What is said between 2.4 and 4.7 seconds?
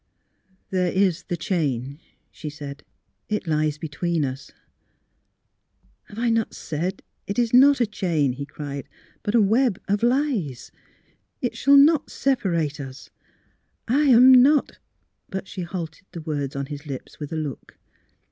said." It lies be twixt us.